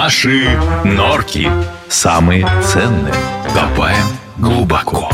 [0.00, 0.48] Наши
[0.84, 1.50] норки
[1.88, 3.12] самые ценные.
[3.52, 5.10] Копаем глубоко.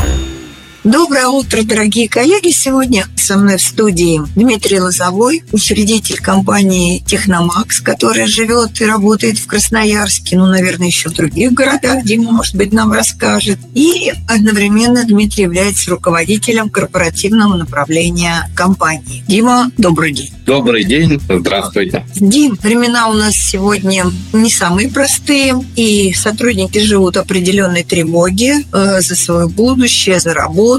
[0.85, 2.51] Доброе утро, дорогие коллеги!
[2.51, 9.47] Сегодня со мной в студии Дмитрий Лозовой, учредитель компании «Техномакс», которая живет и работает в
[9.47, 12.03] Красноярске, ну, наверное, еще в других городах.
[12.03, 13.57] Дима, может быть, нам расскажет.
[13.73, 19.23] И одновременно Дмитрий является руководителем корпоративного направления компании.
[19.27, 20.31] Дима, добрый день.
[20.45, 22.05] Добрый день, здравствуйте.
[22.13, 29.15] Дим, времена у нас сегодня не самые простые, и сотрудники живут определенной тревоге э, за
[29.15, 30.74] свое будущее, за работу.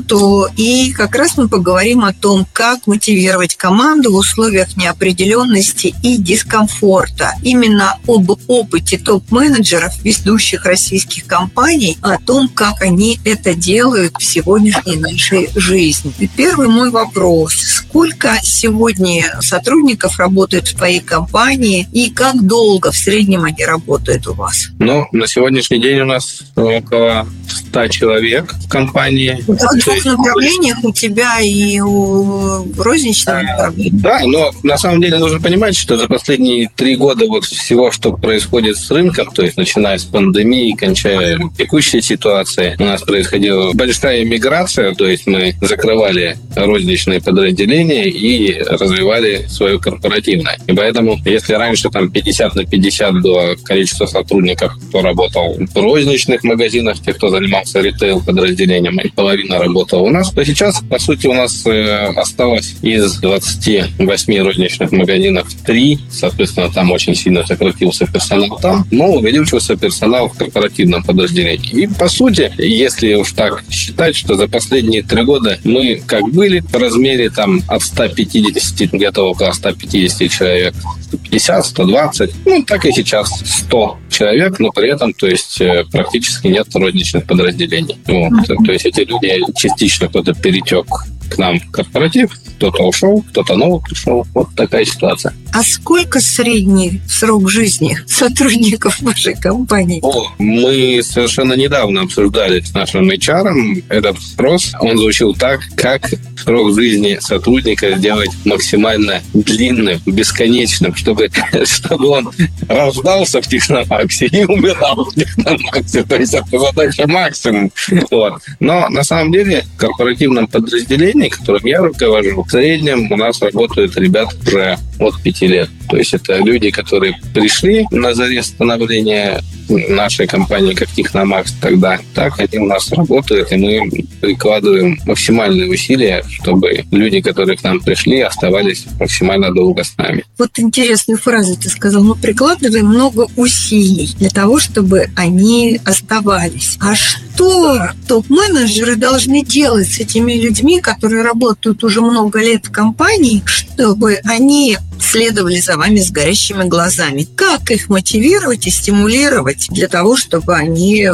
[0.57, 7.33] И как раз мы поговорим о том, как мотивировать команду в условиях неопределенности и дискомфорта.
[7.43, 14.97] Именно об опыте топ-менеджеров ведущих российских компаний, о том, как они это делают в сегодняшней
[14.97, 16.13] нашей жизни.
[16.19, 17.55] И первый мой вопрос.
[17.55, 24.35] Сколько сегодня сотрудников работает в твоей компании и как долго в среднем они работают у
[24.35, 24.69] вас?
[24.79, 29.45] Ну, на сегодняшний день у нас около 100 человек в компании.
[29.47, 33.91] В двух направлениях у тебя и у розничного направления.
[33.93, 38.13] Да, но на самом деле нужно понимать, что за последние три года вот всего, что
[38.13, 44.25] происходит с рынком, то есть начиная с пандемии, кончая текущей ситуацией, у нас происходила большая
[44.25, 50.59] миграция, то есть мы закрывали розничные подразделения и развивали свое корпоративное.
[50.67, 56.43] И поэтому, если раньше там 50 на 50 было количество сотрудников, кто работал в розничных
[56.45, 61.27] магазинах, те, кто занимался ритейл подразделением, и половина работала у нас, то сейчас, по сути,
[61.27, 68.59] у нас э, осталось из 28 розничных магазинов 3, соответственно, там очень сильно сократился персонал
[68.61, 71.71] там, но увеличился персонал в корпоративном подразделении.
[71.71, 76.61] И, по сути, если уж так считать, что за последние три года мы как были
[76.61, 83.31] в размере там от 150 где-то около 150 человек, 150, 120, ну, так и сейчас
[83.45, 87.99] 100 человек, но при этом, то есть, э, практически нет розничных подразделений.
[88.07, 88.47] Вот.
[88.47, 90.87] То есть эти люди частично кто-то перетек
[91.29, 94.27] к нам корпоратив, кто-то ушел, кто-то новый пришел.
[94.35, 95.35] Вот такая ситуация.
[95.53, 100.01] А сколько средний срок жизни сотрудников вашей компании?
[100.03, 104.75] О, мы совершенно недавно обсуждали с нашим HR этот вопрос.
[104.81, 111.31] Он звучил так, как срок жизни сотрудника сделать максимально длинным, бесконечным, чтобы,
[111.65, 112.31] чтобы он
[112.69, 116.05] рождался в Техномаксе и умирал в Техномаксе.
[116.05, 117.71] То есть это задача максимум.
[118.11, 118.43] Вот.
[118.61, 123.97] Но на самом деле в корпоративном подразделении, которым я руковожу, в среднем у нас работают
[123.97, 125.71] ребята уже от пяти лет.
[125.89, 132.39] То есть это люди, которые пришли на заре становления нашей компании, как Техномакс тогда, так
[132.39, 138.21] они у нас работают, и мы прикладываем максимальные усилия, чтобы люди, которые к нам пришли,
[138.21, 140.25] оставались максимально долго с нами.
[140.39, 142.05] Вот интересную фразу ты сказал.
[142.05, 146.77] Мы прикладываем много усилий для того, чтобы они оставались.
[146.81, 153.43] А что топ-менеджеры должны делать с этими людьми, которые работают уже много лет в компании,
[153.47, 157.27] чтобы они следовали за вами с горящими глазами.
[157.37, 161.13] Как их мотивировать и стимулировать для того, чтобы они э,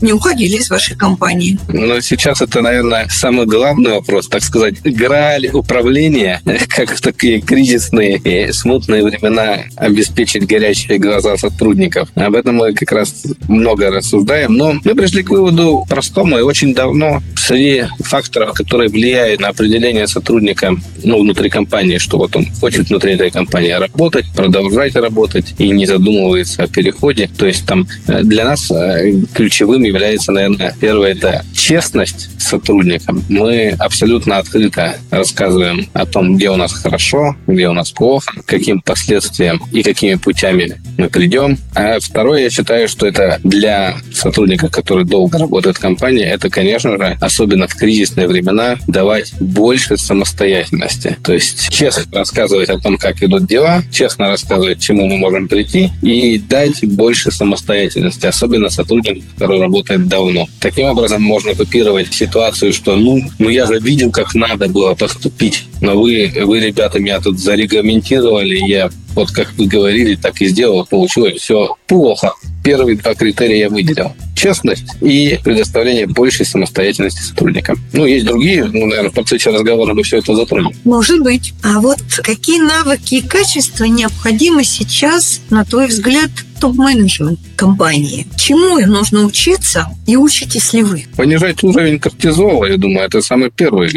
[0.00, 1.58] не уходили из вашей компании?
[1.68, 4.80] Ну, сейчас это, наверное, самый главный вопрос, так сказать.
[4.82, 12.08] Грааль управления, как в такие кризисные и смутные времена обеспечить горящие глаза сотрудников.
[12.14, 14.54] Об этом мы как раз много рассуждаем.
[14.54, 17.22] Но мы пришли к выводу простому и очень давно.
[17.36, 23.14] Среди факторов, которые влияют на определение сотрудника ну, внутри компании, что вот он хочет внутри
[23.14, 27.28] этой компании работать, продолжать работать и не задумывается о переходе.
[27.36, 33.22] То есть там э, для нас э, ключевым является, наверное, первое– это честность с сотрудником.
[33.28, 38.80] Мы абсолютно открыто рассказываем о том, где у нас хорошо, где у нас плохо, каким
[38.80, 41.58] последствиям и какими путями мы придем.
[41.74, 46.96] А второе, я считаю, что это для сотрудника, который долго работает в компании, это, конечно
[46.96, 51.16] же, особенно в кризисные времена, давать больше самостоятельности.
[51.22, 55.48] То есть честно рассказывать о том, как идут дела, честно рассказывать, к чему мы можем
[55.48, 60.48] прийти, и дать больше самостоятельности, особенно сотруднику, который работает давно.
[60.60, 65.64] Таким образом, можно копировать ситуацию, что, ну, ну я же видел, как надо было поступить,
[65.80, 70.86] но вы, вы, ребята, меня тут зарегламентировали, я вот как вы говорили, так и сделал,
[70.86, 72.32] получилось все плохо.
[72.64, 74.12] Первые два критерия я выделил.
[74.42, 77.78] Честность и предоставление большей самостоятельности сотрудникам.
[77.92, 80.72] Ну, есть другие, ну, наверное, в процессе разговора мы все это затронем.
[80.82, 81.54] Может быть.
[81.62, 86.30] А вот какие навыки и качества необходимы сейчас, на твой взгляд,
[86.62, 88.24] топ-менеджмент компании.
[88.36, 91.06] Чему им нужно учиться и учитесь ли вы?
[91.16, 93.88] Понижать уровень кортизола, я думаю, это самый первый.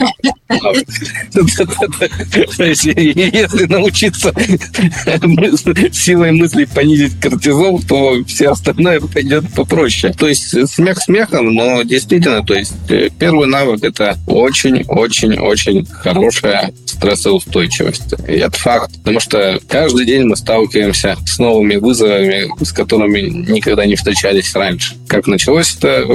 [2.66, 4.34] Если научиться
[5.94, 10.12] силой мысли понизить кортизол, то все остальное пойдет попроще.
[10.18, 18.14] То есть смех смехом, но действительно, то есть э, первый навык– это очень-очень-очень хорошая стрессоустойчивость.
[18.28, 23.86] И это факт, потому что каждый день мы сталкиваемся с новыми вызовами, с которыми никогда
[23.86, 24.96] не встречались раньше.
[25.08, 26.06] Как началось это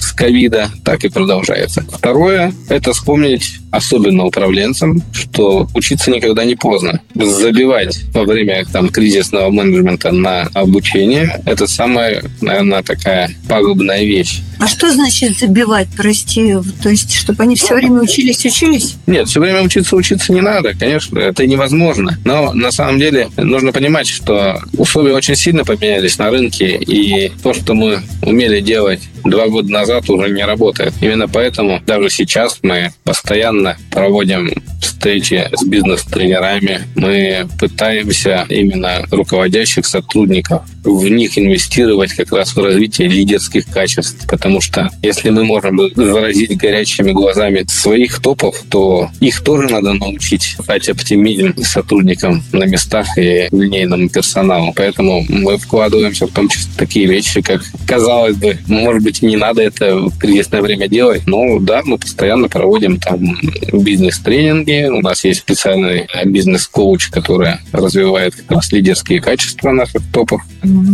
[0.00, 1.84] с ковида, так и продолжается.
[1.90, 7.00] Второе– это вспомнить особенно управленцам, что учиться никогда не поздно.
[7.14, 14.40] Забивать во время там, кризисного менеджмента на обучение– это самая, наверное, такая пагубная вещь.
[14.58, 16.54] А что значит забивать, прости?
[16.82, 18.96] То есть, чтобы они все время учились, учились?
[19.06, 22.18] Нет, все время учиться, учиться не надо, конечно, это невозможно.
[22.24, 27.52] Но на самом деле нужно понимать, что условия очень сильно поменялись на рынке, и то,
[27.52, 30.92] что мы умели делать два года назад, уже не работает.
[31.00, 34.50] Именно поэтому даже сейчас мы постоянно проводим
[34.94, 36.82] встречи с бизнес-тренерами.
[36.94, 44.26] Мы пытаемся именно руководящих сотрудников в них инвестировать как раз в развитие лидерских качеств.
[44.28, 50.56] Потому что если мы можем заразить горячими глазами своих топов, то их тоже надо научить
[50.66, 54.72] дать оптимизм сотрудникам на местах и линейному персоналу.
[54.76, 59.62] Поэтому мы вкладываемся в том числе такие вещи, как, казалось бы, может быть, не надо
[59.62, 63.38] это в кризисное время делать, но да, мы постоянно проводим там
[63.72, 70.42] бизнес-тренинги, у нас есть специальный бизнес-коуч, который развивает как раз лидерские качества наших топов.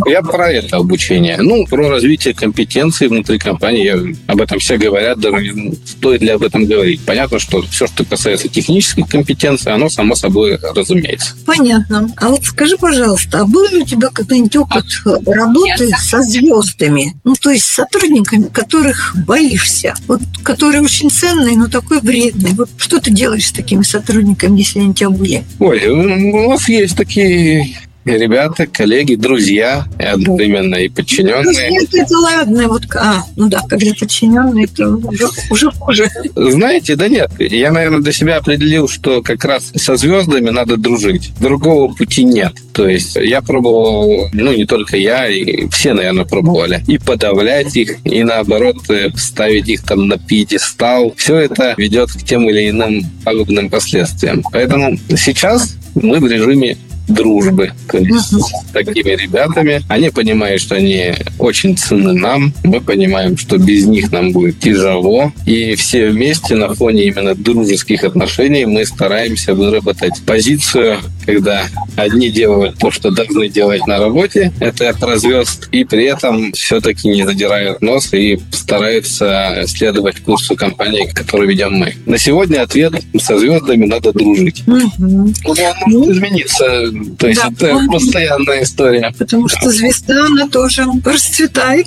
[0.06, 1.36] Я про это обучение.
[1.38, 3.84] Ну, про развитие компетенций внутри компании.
[3.84, 5.54] Я, об этом все говорят, даже
[5.84, 7.00] стоит ли об этом говорить.
[7.04, 11.34] Понятно, что все, что касается технических компетенций, оно само собой разумеется.
[11.46, 12.08] Понятно.
[12.16, 17.14] А вот скажи, пожалуйста, а был ли у тебя когда-нибудь опыт работы со звездами?
[17.24, 22.52] Ну, то есть с сотрудниками, которых боишься, вот, которые очень ценные, но такой вредный.
[22.52, 25.44] Вот что ты делаешь с такими сотрудниками, если они у тебя были?
[25.58, 31.70] Ой, у нас есть такие ребята, коллеги, друзья, и одновременно и подчиненные.
[31.70, 36.08] Нет, это ладно, вот, а, ну да, когда подчиненные, то уже, уже хуже.
[36.34, 41.32] Знаете, да нет, я, наверное, для себя определил, что как раз со звездами надо дружить.
[41.40, 42.54] Другого пути нет.
[42.72, 47.96] То есть я пробовал, ну не только я, и все, наверное, пробовали, и подавлять их,
[48.04, 51.12] и наоборот э, ставить их там на пьедестал.
[51.16, 54.42] Все это ведет к тем или иным пагубным последствиям.
[54.52, 56.76] Поэтому сейчас мы в режиме
[57.10, 59.82] дружбы то есть, с такими ребятами.
[59.88, 62.52] Они понимают, что они очень ценны нам.
[62.64, 65.32] Мы понимаем, что без них нам будет тяжело.
[65.46, 71.64] И все вместе на фоне именно дружеских отношений мы стараемся выработать позицию, когда
[71.96, 77.08] одни делают то, что должны делать на работе, это про звезд, и при этом все-таки
[77.08, 81.94] не задирают нос и стараются следовать курсу компании, которую ведем мы.
[82.06, 84.62] На сегодня ответ со звездами надо дружить.
[84.66, 85.32] Угу.
[85.44, 87.88] Он может измениться то есть да, это он...
[87.88, 89.12] постоянная история.
[89.18, 91.86] Потому что звезда, она тоже расцветает.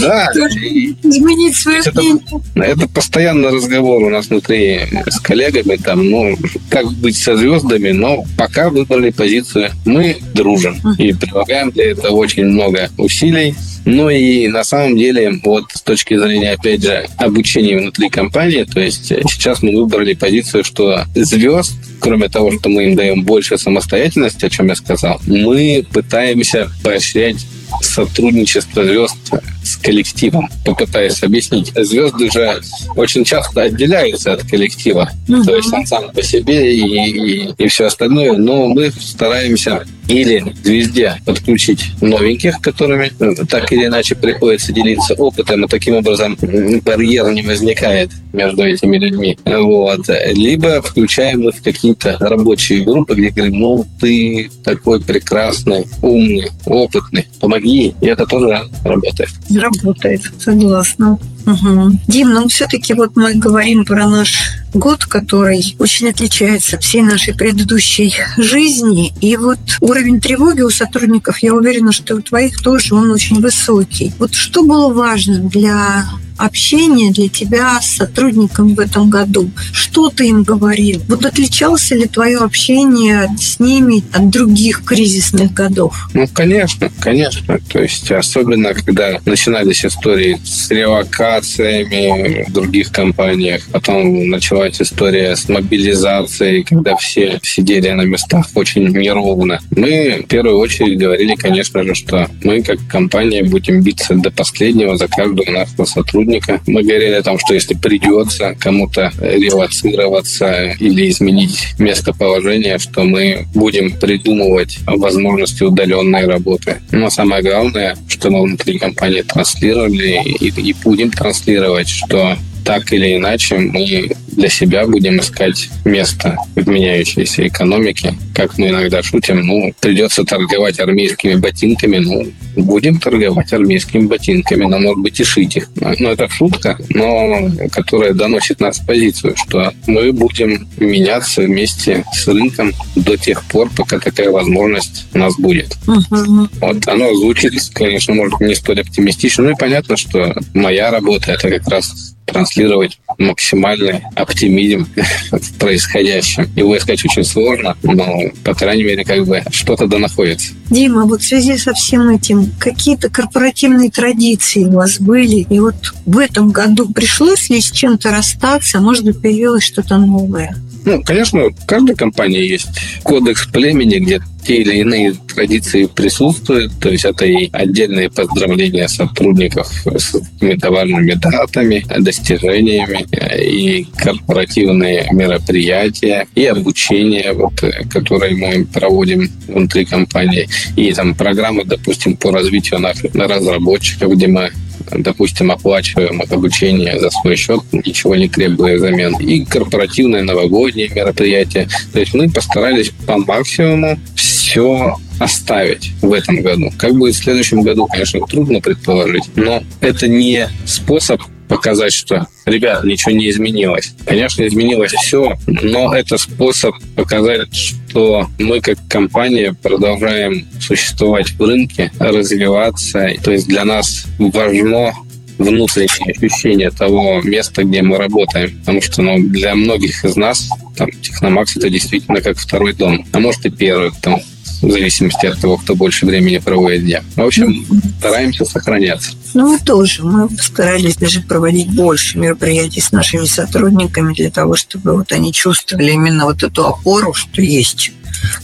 [0.00, 0.30] Да.
[0.32, 2.22] Изменить свое это, мнение.
[2.56, 6.36] Это постоянный разговор у нас внутри с коллегами, там, ну,
[6.68, 9.70] как быть со звездами, но пока выбрали позицию.
[9.84, 13.54] Мы дружим и прилагаем для этого очень много усилий.
[13.86, 18.80] Ну и на самом деле, вот с точки зрения, опять же, обучения внутри компании, то
[18.80, 24.44] есть сейчас мы выбрали позицию, что звезд, кроме того, что мы им даем больше самостоятельности,
[24.44, 27.46] о чем я сказал, мы пытаемся поощрять
[27.80, 29.16] сотрудничество звезд
[29.62, 30.48] с коллективом.
[30.64, 31.72] Попытаюсь объяснить.
[31.74, 32.60] Звезды же
[32.94, 35.10] очень часто отделяются от коллектива.
[35.28, 35.44] Mm-hmm.
[35.44, 38.32] То есть он сам по себе и, и, и все остальное.
[38.32, 45.64] Но мы стараемся или звезде подключить новеньких, которыми э, так или иначе приходится делиться опытом,
[45.64, 46.36] и таким образом
[46.84, 49.38] барьер не возникает между этими людьми.
[49.44, 50.08] Вот.
[50.32, 57.26] Либо включаем их в какие-то рабочие группы, где говорим, ну, ты такой прекрасный, умный, опытный,
[57.40, 57.94] помоги.
[58.00, 59.30] И это тоже работает.
[59.54, 61.18] Работает, согласна.
[61.46, 62.00] Угу.
[62.08, 64.34] Дим, ну все-таки вот мы говорим про наш
[64.74, 69.12] год, который очень отличается от всей нашей предыдущей жизни.
[69.20, 74.12] И вот уровень тревоги у сотрудников, я уверена, что у твоих тоже он очень высокий.
[74.18, 76.04] Вот что было важно для
[76.36, 79.50] общение для тебя с сотрудником в этом году?
[79.72, 81.02] Что ты им говорил?
[81.08, 86.08] Вот отличался ли твое общение с ними от других кризисных годов?
[86.14, 87.58] Ну, конечно, конечно.
[87.72, 95.48] То есть, особенно, когда начинались истории с релокациями в других компаниях, потом началась история с
[95.48, 99.60] мобилизацией, когда все сидели на местах очень неровно.
[99.70, 104.96] Мы в первую очередь говорили, конечно же, что мы как компания будем биться до последнего
[104.96, 106.25] за каждого нашего сотрудника.
[106.66, 113.92] Мы говорили о том, что если придется кому-то релацироваться или изменить местоположение, что мы будем
[113.98, 116.76] придумывать возможности удаленной работы.
[116.90, 123.16] Но самое главное, что мы внутри компании транслировали и, и будем транслировать, что так или
[123.16, 128.14] иначе мы для себя будем искать место в меняющейся экономике.
[128.34, 134.78] Как мы иногда шутим, ну, придется торговать армейскими ботинками, ну, будем торговать армейскими ботинками, но,
[134.78, 135.70] может быть, и шить их.
[135.76, 142.72] Ну, это шутка, но которая доносит нас позицию, что мы будем меняться вместе с рынком
[142.96, 145.76] до тех пор, пока такая возможность у нас будет.
[145.86, 146.48] Угу.
[146.60, 151.48] Вот оно звучит, конечно, может, не столь оптимистично, но и понятно, что моя работа это
[151.48, 154.86] как раз транслировать максимальный оптимизм
[155.30, 156.48] в происходящем.
[156.54, 160.52] Его искать очень сложно, но, по крайней мере, как бы что-то да находится.
[160.70, 165.46] Дима, вот в связи со всем этим, какие-то корпоративные традиции у вас были?
[165.48, 168.80] И вот в этом году пришлось ли с чем-то расстаться?
[168.80, 170.56] Может быть, появилось что-то новое?
[170.86, 172.68] Ну, конечно, в каждой компании есть
[173.02, 176.72] кодекс племени, где те или иные традиции присутствуют.
[176.80, 183.04] То есть это и отдельные поздравления сотрудников с какими-то важными датами, достижениями,
[183.36, 187.54] и корпоративные мероприятия, и обучение, вот,
[187.90, 194.52] которые мы проводим внутри компании, и там программы, допустим, по развитию наших разработчиков, где мы
[194.92, 201.68] допустим, оплачиваем обучение за свой счет, ничего не требуя взамен, и корпоративные новогодние мероприятия.
[201.92, 206.72] То есть мы постарались по максимуму все оставить в этом году.
[206.76, 212.84] Как будет в следующем году, конечно, трудно предположить, но это не способ показать, что, ребят,
[212.84, 213.94] ничего не изменилось.
[214.04, 221.90] Конечно, изменилось все, но это способ показать, что мы как компания продолжаем существовать в рынке,
[221.98, 223.08] развиваться.
[223.22, 224.92] То есть для нас важно
[225.38, 228.58] внутреннее ощущение того места, где мы работаем.
[228.60, 233.06] Потому что ну, для многих из нас там, Техномакс это действительно как второй дом.
[233.12, 234.20] А может и первый, там,
[234.62, 237.02] в зависимости от того, кто больше времени проводит дня.
[237.16, 237.66] В общем,
[237.98, 239.12] стараемся сохраняться.
[239.34, 240.02] Ну, мы тоже.
[240.02, 245.92] Мы старались даже проводить больше мероприятий с нашими сотрудниками для того, чтобы вот они чувствовали
[245.92, 247.92] именно вот эту опору, что есть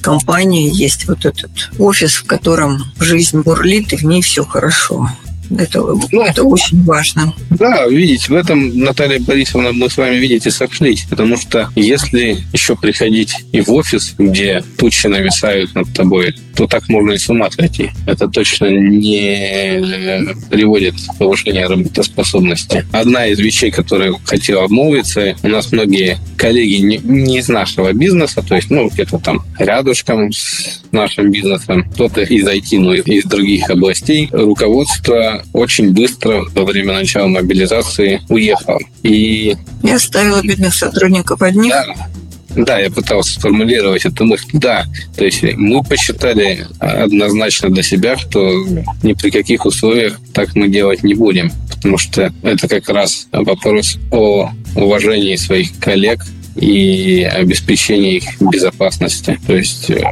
[0.00, 5.08] компания, есть вот этот офис, в котором жизнь бурлит, и в ней все хорошо.
[5.58, 5.80] Это,
[6.12, 7.32] ну, это очень важно.
[7.50, 11.06] Да, видите, в этом, Наталья Борисовна, мы с вами, видите, сошлись.
[11.08, 16.88] Потому что если еще приходить и в офис, где тучи нависают над тобой, то так
[16.88, 17.90] можно и с ума сойти.
[18.06, 19.80] Это точно не
[20.50, 22.84] приводит к повышению работоспособности.
[22.92, 28.42] Одна из вещей, которую хотел обмолвиться, у нас многие коллеги не, не из нашего бизнеса,
[28.42, 33.70] то есть, ну, где-то там рядышком с нашим бизнесом, кто-то из IT, но из других
[33.70, 38.80] областей, руководство очень быстро во время начала мобилизации уехало.
[39.02, 39.56] И...
[39.82, 41.70] Я оставила бедных сотрудников одних.
[41.70, 41.86] Да,
[42.56, 44.48] да, я пытался сформулировать эту мысль.
[44.52, 44.84] Да,
[45.16, 48.66] то есть мы посчитали однозначно для себя, что
[49.02, 53.98] ни при каких условиях так мы делать не будем, потому что это как раз вопрос
[54.10, 56.20] о уважении своих коллег
[56.56, 59.38] и обеспечении их безопасности.
[59.46, 60.02] То есть э,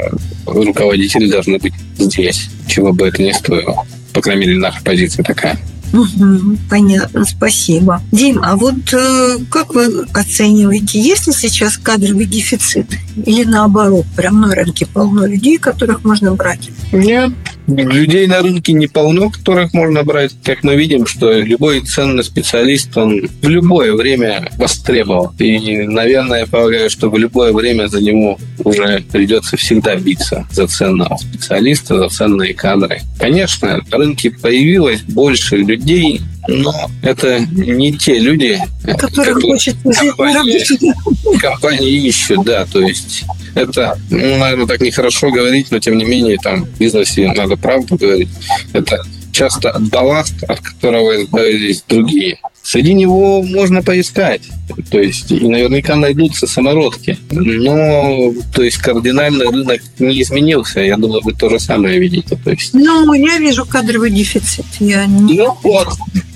[0.46, 3.86] руководители должны быть здесь, чего бы это ни стоило.
[4.20, 5.58] По крайней мере, наша позиция такая.
[5.94, 8.02] Угу, понятно, спасибо.
[8.12, 12.86] Дим, а вот э, как вы оцениваете, есть ли сейчас кадровый дефицит?
[13.24, 16.68] Или наоборот, прям на рынке полно людей, которых можно брать?
[16.92, 17.32] Нет,
[17.76, 20.32] людей на рынке не полно, которых можно брать.
[20.44, 25.34] Как мы видим, что любой ценный специалист, он в любое время востребован.
[25.38, 30.66] И, наверное, я полагаю, что в любое время за него уже придется всегда биться за
[30.66, 33.00] ценного специалиста, за ценные кадры.
[33.18, 41.38] Конечно, на рынке появилось больше людей, но это не те люди, которых которые хочет компании,
[41.40, 46.38] компании ищут, да, то есть это, ну, наверное, так нехорошо говорить, но тем не менее,
[46.42, 48.28] там, в бизнесе надо правду говорить.
[48.72, 49.02] Это
[49.32, 52.38] часто балласт, от которого избавились другие.
[52.62, 54.42] Среди него можно поискать.
[54.90, 57.16] То есть, и наверняка найдутся самородки.
[57.30, 60.80] Но, то есть, кардинально рынок не изменился.
[60.80, 62.38] Я думаю, вы то же самое видите.
[62.44, 62.74] То есть...
[62.74, 64.66] Ну, я вижу кадровый дефицит.
[64.78, 65.34] Я не...
[65.34, 65.88] Ну, вот.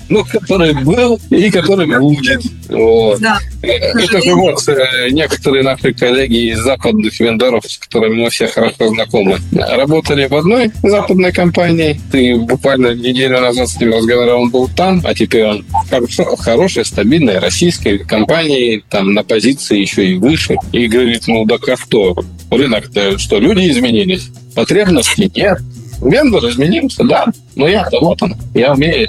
[0.09, 2.41] Ну, который был и который будет.
[2.69, 3.19] Вот.
[3.19, 3.39] Да.
[3.61, 4.59] Это же вот
[5.11, 10.71] некоторые наши коллеги из западных вендоров, с которыми мы все хорошо знакомы, работали в одной
[10.83, 11.99] западной компании.
[12.11, 16.85] Ты буквально неделю назад с ним разговаривал, он был там, а теперь он хорошо, хорошей,
[16.85, 20.57] стабильной российской компании, там на позиции еще и выше.
[20.71, 22.15] И говорит, ну да как что?
[22.51, 24.29] Рынок-то что, люди изменились?
[24.53, 25.59] Потребностей нет.
[26.01, 27.25] Вендор изменился, да.
[27.55, 29.07] Но я-то вот он, я умею.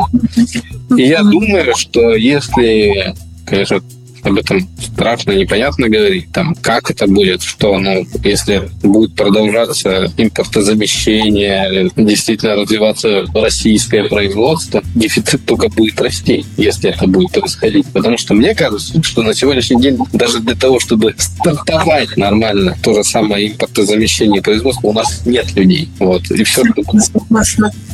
[0.97, 3.15] И я думаю, что если,
[3.45, 3.81] конечно,
[4.27, 11.91] об этом страшно, непонятно говорить, там, как это будет, что, ну, если будет продолжаться импортозамещение,
[11.97, 17.87] действительно развиваться российское производство, дефицит только будет расти, если это будет происходить.
[17.93, 22.95] Потому что мне кажется, что на сегодняшний день даже для того, чтобы стартовать нормально то
[22.95, 25.89] же самое импортозамещение производства, у нас нет людей.
[25.99, 26.31] Вот.
[26.31, 26.63] И все.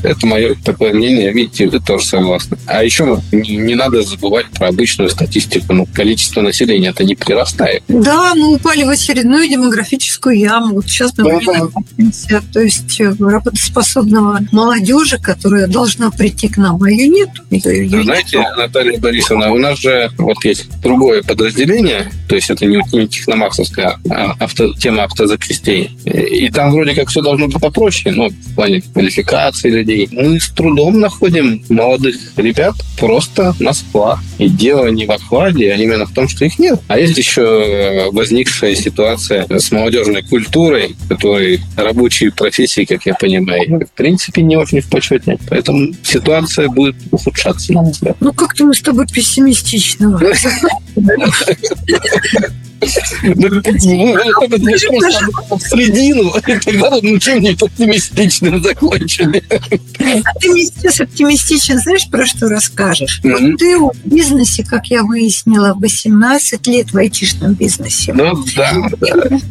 [0.03, 1.33] Это мое такое мнение.
[1.33, 2.57] Видите, вы тоже согласны.
[2.67, 5.73] А еще не, не надо забывать про обычную статистику.
[5.73, 7.83] Ну, количество количество населения это не прирастает.
[7.88, 10.76] Да, мы упали в очередную демографическую яму.
[10.76, 11.41] Вот сейчас мы
[12.31, 12.41] да.
[12.52, 17.31] то есть э, работоспособного молодежи, которая должна прийти к нам, а ее нет.
[17.50, 18.57] Ее Знаете, нет.
[18.57, 23.99] Наталья Борисовна, у нас же вот есть другое подразделение, то есть это не, не техномаксовская
[24.11, 25.97] а авто, тема автозапчастей.
[26.05, 30.09] И там вроде как все должно быть попроще, ну, в плане квалификации людей.
[30.12, 34.19] Мы с трудом находим молодых ребят просто на склад.
[34.38, 36.80] И дело не в охладе, а именно в том, что их нет.
[36.88, 43.87] А есть еще э, возникшая ситуация с молодежной культурой, которой рабочие профессии, как я понимаю,
[43.87, 45.38] в принципе, не очень в почете.
[45.49, 48.16] Поэтому ситуация будет ухудшаться, на мой взгляд.
[48.21, 50.21] Ну, как-то мы с тобой пессимистично.
[52.83, 52.87] В
[55.61, 59.43] середину, тогда мы чем-нибудь оптимистичным закончили.
[59.49, 63.21] А ты мне сейчас оптимистичен, знаешь, про что расскажешь?
[63.23, 68.12] Вот ты в бизнесе, как я выяснила, 18 лет в айтишном бизнесе.
[68.12, 68.73] Ну, да.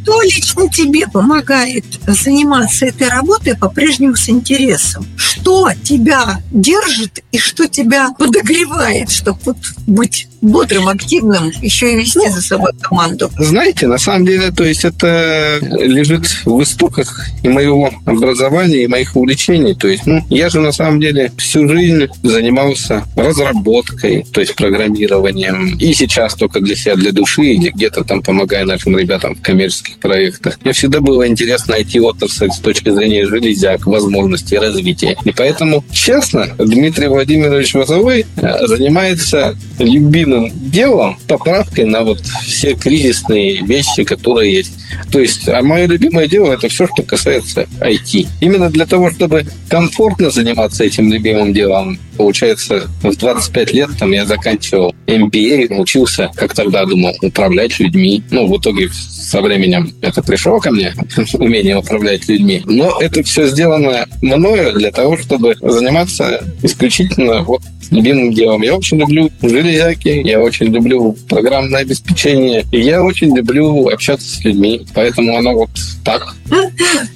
[0.04, 5.06] Кто лично тебе помогает заниматься этой работой по-прежнему с интересом?
[5.16, 9.58] Что тебя держит и что тебя подогревает, чтобы вот
[9.88, 13.30] быть бодрым, активным, еще и вести за собой команду?
[13.38, 19.16] Знаете, на самом деле, то есть это лежит в истоках и моего образования, и моих
[19.16, 19.76] увлечений.
[19.76, 25.78] То есть, ну, я же на самом деле всю жизнь занимался разработкой, то есть программированием.
[25.78, 30.00] И сейчас только для себя, для души, или где-то там помогая нашим ребятам в коммерческих
[30.00, 30.58] проектах.
[30.64, 35.18] Мне всегда было интересно найти отрасль с точки зрения железяк, возможностей развития.
[35.24, 42.74] И поэтому, честно, Дмитрий Владимирович Вазовой э, занимается любимым любимым делом поправкой на вот все
[42.74, 44.74] кризисные вещи, которые есть.
[45.12, 48.28] То есть, а мое любимое дело это все, что касается IT.
[48.40, 54.26] Именно для того, чтобы комфортно заниматься этим любимым делом, получается, в 25 лет там я
[54.26, 58.24] заканчивал MBA, учился, как тогда думал, управлять людьми.
[58.32, 60.94] Ну, в итоге со временем это пришло ко мне,
[61.34, 62.62] умение управлять людьми.
[62.66, 67.62] Но это все сделано мною для того, чтобы заниматься исключительно вот
[67.92, 68.62] любимым делом.
[68.62, 74.44] Я очень люблю железяки, я очень люблю программное обеспечение, и я очень люблю общаться с
[74.44, 74.86] людьми.
[74.94, 75.70] Поэтому оно вот
[76.04, 76.36] так.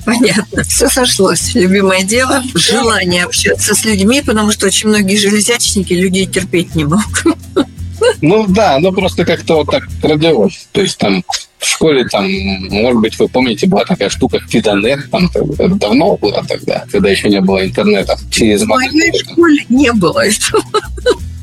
[0.05, 0.63] Понятно.
[0.63, 1.55] Все сошлось.
[1.55, 7.37] Любимое дело, желание общаться с людьми, потому что очень многие железячники людей терпеть не могут.
[8.21, 10.67] Ну да, оно просто как-то вот так родилось.
[10.71, 11.23] То есть там
[11.57, 12.25] в школе там,
[12.69, 15.29] может быть, вы помните, была такая штука Фидонет, там
[15.77, 18.17] давно было тогда, когда еще не было интернета.
[18.29, 20.63] Через в моей школе не было этого.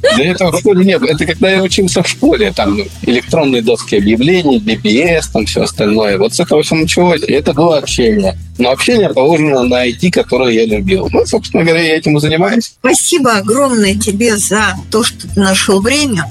[0.03, 1.11] Да этого в школе не было.
[1.11, 6.19] Это когда я учился в школе, там электронные доски объявлений, BBS, там все остальное.
[6.19, 7.23] Вот с этого все началось.
[7.23, 8.37] И это было общение.
[8.59, 11.09] Но общение положено на IT, которое я любил.
[11.11, 12.75] Ну, собственно говоря, я этим и занимаюсь.
[12.81, 16.25] Спасибо огромное тебе за то, что ты нашел время.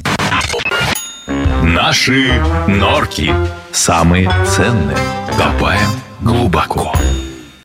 [1.63, 2.31] Наши
[2.67, 3.31] норки
[3.71, 4.97] самые ценные.
[5.37, 5.89] Копаем
[6.21, 6.93] глубоко.